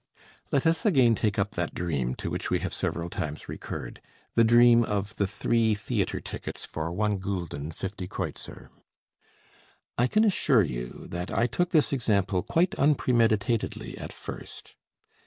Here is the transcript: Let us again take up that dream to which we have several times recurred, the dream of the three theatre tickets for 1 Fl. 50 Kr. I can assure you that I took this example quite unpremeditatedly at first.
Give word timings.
Let 0.51 0.65
us 0.65 0.83
again 0.83 1.13
take 1.13 1.37
up 1.37 1.51
that 1.51 1.75
dream 1.75 2.15
to 2.15 2.31
which 2.31 2.49
we 2.49 2.57
have 2.57 2.73
several 2.73 3.07
times 3.07 3.47
recurred, 3.47 4.01
the 4.33 4.43
dream 4.43 4.83
of 4.83 5.15
the 5.17 5.27
three 5.27 5.75
theatre 5.75 6.19
tickets 6.19 6.65
for 6.65 6.91
1 6.91 7.19
Fl. 7.21 7.45
50 7.69 8.07
Kr. 8.07 8.27
I 9.99 10.07
can 10.07 10.25
assure 10.25 10.63
you 10.63 11.05
that 11.09 11.29
I 11.29 11.45
took 11.45 11.69
this 11.69 11.93
example 11.93 12.41
quite 12.41 12.73
unpremeditatedly 12.79 13.95
at 13.99 14.11
first. 14.11 14.75